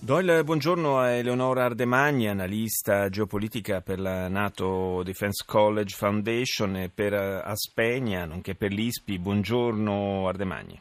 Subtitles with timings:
[0.00, 6.88] Do il buongiorno a Eleonora Ardemagni, analista geopolitica per la NATO Defense College Foundation e
[6.88, 9.18] per Aspegna, nonché per l'ISPI.
[9.18, 10.80] Buongiorno Ardemagni.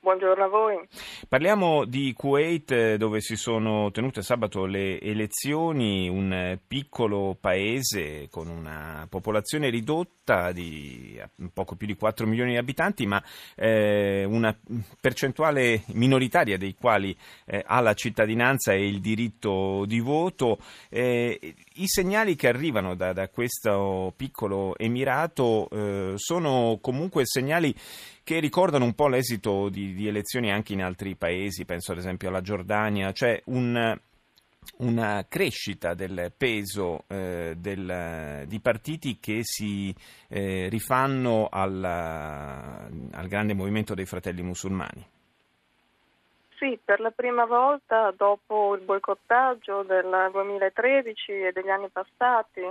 [0.00, 0.88] Buongiorno a voi.
[1.28, 8.48] Parliamo di Kuwait eh, dove si sono tenute sabato le elezioni, un piccolo paese con
[8.48, 10.17] una popolazione ridotta
[10.52, 11.20] di
[11.52, 13.22] poco più di 4 milioni di abitanti, ma
[13.54, 14.56] eh, una
[15.00, 20.58] percentuale minoritaria dei quali eh, ha la cittadinanza e il diritto di voto.
[20.88, 27.74] Eh, I segnali che arrivano da, da questo piccolo emirato eh, sono comunque segnali
[28.28, 32.28] che ricordano un po' l'esito di, di, elezioni anche in altri paesi, penso ad esempio
[32.28, 33.98] alla Giordania, cioè un,
[34.78, 39.94] una crescita del peso eh, del, di partiti che si
[40.28, 45.06] eh, rifanno al, al grande movimento dei fratelli musulmani.
[46.58, 52.62] Sì, per la prima volta dopo il boicottaggio del 2013 e degli anni passati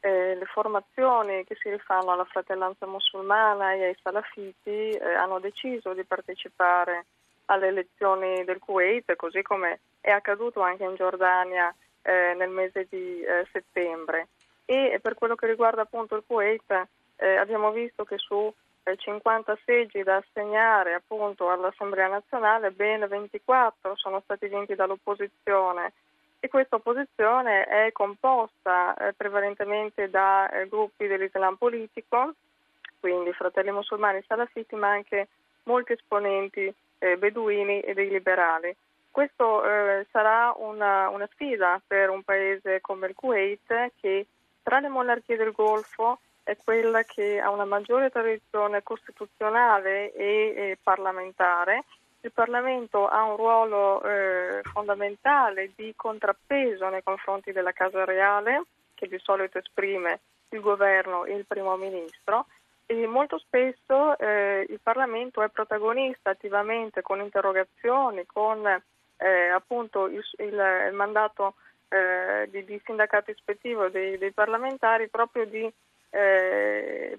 [0.00, 5.92] eh, le formazioni che si rifanno alla fratellanza musulmana e ai salafiti eh, hanno deciso
[5.92, 7.06] di partecipare
[7.50, 13.20] alle elezioni del Kuwait, così come è accaduto anche in Giordania eh, nel mese di
[13.22, 14.28] eh, settembre.
[14.64, 18.52] E per quello che riguarda appunto il Kuwait, eh, abbiamo visto che su
[18.96, 25.92] 50 eh, seggi da assegnare appunto all'Assemblea nazionale, ben 24 sono stati vinti dall'opposizione
[26.38, 32.34] e questa opposizione è composta eh, prevalentemente da eh, gruppi dell'Islam politico,
[33.00, 35.28] quindi fratelli musulmani salafiti, ma anche
[35.64, 38.74] molti esponenti eh, beduini e dei liberali.
[39.10, 44.26] Questo eh, sarà una, una, sfida per un paese come il Kuwait che
[44.62, 50.78] tra le monarchie del Golfo è quella che ha una maggiore tradizione costituzionale e, e
[50.80, 51.84] parlamentare
[52.22, 59.08] il Parlamento ha un ruolo eh, fondamentale di contrappeso nei confronti della Casa Reale, che
[59.08, 62.46] di solito esprime il governo e il primo ministro,
[62.90, 70.20] e molto spesso eh, il Parlamento è protagonista attivamente con interrogazioni, con eh, appunto il,
[70.38, 71.54] il, il mandato
[71.88, 75.72] eh, di, di, sindacato ispettivo dei, dei parlamentari proprio di
[76.10, 77.16] eh,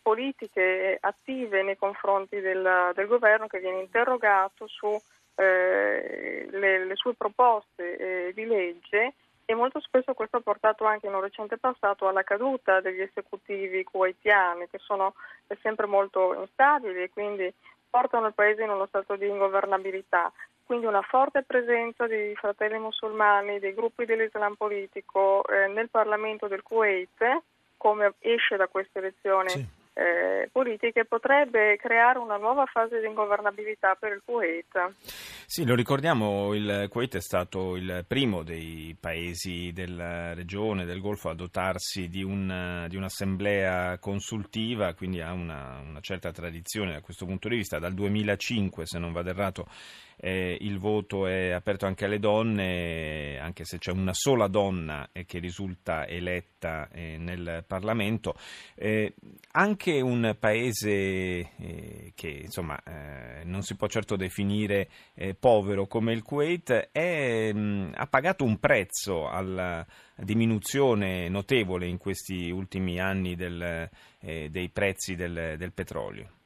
[0.00, 4.96] politiche attive nei confronti del, del, governo che viene interrogato su
[5.34, 9.14] eh, le, le, sue proposte eh, di legge
[9.50, 13.82] e molto spesso questo ha portato anche in un recente passato alla caduta degli esecutivi
[13.82, 15.14] kuwaitiani che sono
[15.60, 17.52] sempre molto instabili e quindi
[17.90, 20.30] portano il paese in uno stato di ingovernabilità.
[20.64, 26.62] Quindi una forte presenza dei fratelli musulmani, dei gruppi dell'Islam politico eh, nel Parlamento del
[26.62, 27.42] Kuwait
[27.76, 29.66] come esce da queste elezioni sì.
[29.92, 34.94] Eh, politiche, potrebbe creare una nuova fase di ingovernabilità per il Kuwait.
[35.46, 41.28] Sì, lo ricordiamo, il Kuwait è stato il primo dei paesi della regione del Golfo
[41.28, 47.26] a dotarsi di, un, di un'assemblea consultiva, quindi ha una, una certa tradizione da questo
[47.26, 47.78] punto di vista.
[47.78, 49.66] Dal 2005, se non vado errato,
[50.20, 55.24] eh, il voto è aperto anche alle donne, anche se c'è una sola donna eh,
[55.24, 58.34] che risulta eletta eh, nel Parlamento.
[58.74, 59.14] Eh,
[59.52, 64.88] anche un paese eh, che insomma, eh, non si può certo definire
[65.38, 69.86] povero come il Kuwait è, mh, ha pagato un prezzo alla
[70.16, 73.88] diminuzione notevole in questi ultimi anni del,
[74.18, 76.39] dei prezzi del, del petrolio.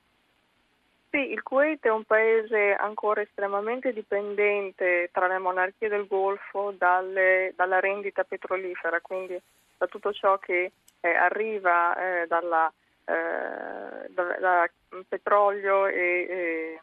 [1.14, 7.52] Sì, il Kuwait è un paese ancora estremamente dipendente tra le monarchie del Golfo dalle,
[7.54, 9.40] dalla rendita petrolifera, quindi
[9.78, 12.68] da tutto ciò che eh, arriva eh, dalla,
[13.04, 14.68] eh, da, da,
[15.06, 16.80] petrolio e, e,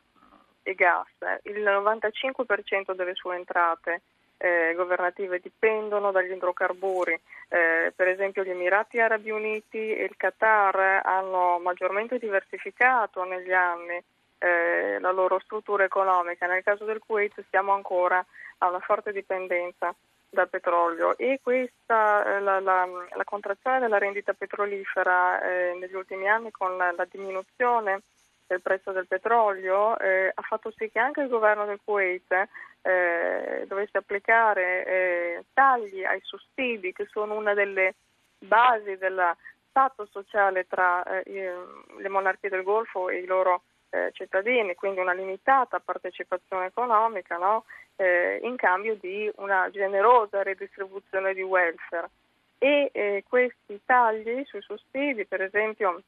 [0.63, 1.09] e, gas.
[1.43, 4.01] Il 95% delle sue entrate
[4.37, 7.19] eh, governative dipendono dagli idrocarburi.
[7.49, 14.01] Eh, per esempio gli Emirati Arabi Uniti e il Qatar hanno maggiormente diversificato negli anni
[14.41, 16.47] eh, la loro struttura economica.
[16.47, 18.25] Nel caso del Kuwait siamo ancora
[18.59, 19.93] a una forte dipendenza
[20.29, 26.27] dal petrolio e questa, eh, la, la, la, contrazione della rendita petrolifera eh, negli ultimi
[26.29, 28.01] anni con la, la, diminuzione
[28.47, 32.47] del prezzo del petrolio eh, ha fatto sì che anche il governo del Kuwait
[32.81, 37.95] eh, dovesse applicare eh, tagli ai sussidi che sono una delle
[38.37, 39.35] basi della
[39.71, 41.53] patto sociale tra eh,
[41.97, 47.65] le monarchie del Golfo e i loro eh, cittadini, quindi una limitata partecipazione economica no?
[47.97, 52.09] eh, in cambio di una generosa redistribuzione di welfare.
[52.57, 56.01] E eh, questi tagli sui sussidi, per esempio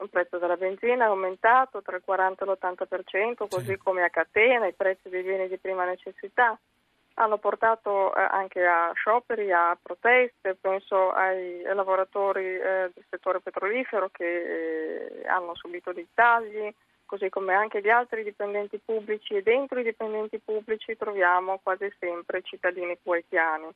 [0.00, 3.76] il prezzo della benzina è aumentato tra il 40 e l'80%, così sì.
[3.76, 6.58] come a catena i prezzi dei beni di prima necessità
[7.14, 13.40] hanno portato eh, anche a scioperi, a proteste, penso ai, ai lavoratori eh, del settore
[13.40, 16.72] petrolifero che eh, hanno subito dei tagli,
[17.10, 22.40] così come anche gli altri dipendenti pubblici e dentro i dipendenti pubblici troviamo quasi sempre
[22.42, 23.66] cittadini kuwaitiani.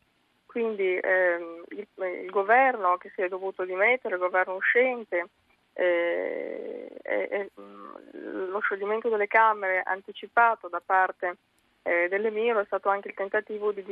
[0.46, 1.86] Quindi ehm, il,
[2.22, 5.26] il, governo che si è dovuto dimettere, il governo uscente,
[5.72, 7.50] eh, eh,
[8.12, 11.38] lo scioglimento delle Camere anticipato da parte
[11.82, 13.84] eh, dell'Emiro è stato anche il tentativo di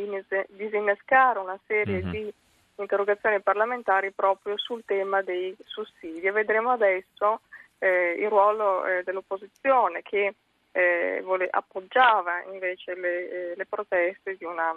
[0.50, 2.10] disinnescare una serie mm-hmm.
[2.12, 2.32] di
[2.76, 7.40] interrogazioni parlamentari proprio sul tema dei sussidi e vedremo adesso
[7.82, 10.34] eh, il ruolo eh, dell'opposizione che
[10.70, 14.74] eh, vole, appoggiava invece le, eh, le, proteste di una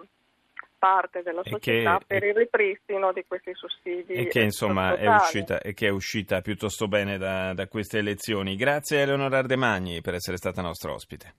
[0.80, 4.14] parte della società che, per il ripristino di questi sussidi.
[4.14, 8.56] E che insomma è uscita, e che è uscita piuttosto bene da, da queste elezioni.
[8.56, 11.36] Grazie a Eleonora Ardemagni per essere stata nostra ospite.